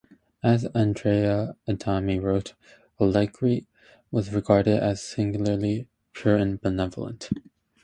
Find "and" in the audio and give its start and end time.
6.37-6.59